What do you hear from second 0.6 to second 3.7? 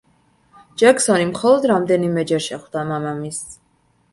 ჯექსონი მხოლოდ რამდენიმეჯერ შეხვდა მამამისს.